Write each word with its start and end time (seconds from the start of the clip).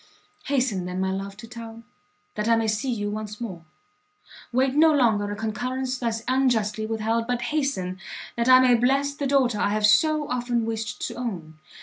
Hasten 0.45 0.85
then, 0.85 0.99
my 0.99 1.11
love, 1.11 1.37
to 1.37 1.47
town, 1.47 1.83
that 2.33 2.47
I 2.49 2.55
may 2.55 2.67
see 2.67 2.89
you 2.91 3.11
once 3.11 3.39
more! 3.39 3.63
wait 4.51 4.73
no 4.73 4.91
longer 4.91 5.29
a 5.31 5.35
concurrence 5.35 5.99
thus 5.99 6.23
unjustly 6.27 6.87
with 6.87 7.01
held, 7.01 7.27
but 7.27 7.43
hasten, 7.53 7.99
that 8.35 8.49
I 8.49 8.59
may 8.59 8.73
bless 8.73 9.13
the 9.13 9.27
daughter 9.27 9.59
I 9.59 9.69
have 9.69 9.85
so 9.85 10.27
often 10.27 10.65
wished 10.65 11.03
to 11.09 11.13
own! 11.13 11.59